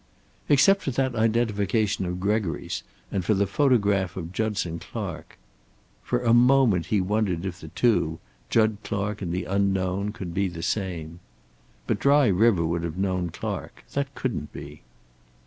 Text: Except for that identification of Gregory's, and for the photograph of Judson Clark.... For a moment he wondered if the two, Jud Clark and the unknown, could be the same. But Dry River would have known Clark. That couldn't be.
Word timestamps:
Except 0.49 0.81
for 0.81 0.89
that 0.89 1.13
identification 1.13 2.07
of 2.07 2.19
Gregory's, 2.19 2.81
and 3.11 3.23
for 3.23 3.35
the 3.35 3.45
photograph 3.45 4.17
of 4.17 4.33
Judson 4.33 4.79
Clark.... 4.79 5.37
For 6.01 6.23
a 6.23 6.33
moment 6.33 6.87
he 6.87 6.99
wondered 6.99 7.45
if 7.45 7.59
the 7.61 7.67
two, 7.67 8.17
Jud 8.49 8.77
Clark 8.83 9.21
and 9.21 9.31
the 9.31 9.45
unknown, 9.45 10.11
could 10.11 10.33
be 10.33 10.47
the 10.47 10.63
same. 10.63 11.19
But 11.85 11.99
Dry 11.99 12.25
River 12.29 12.65
would 12.65 12.81
have 12.81 12.97
known 12.97 13.29
Clark. 13.29 13.83
That 13.93 14.15
couldn't 14.15 14.51
be. 14.51 14.81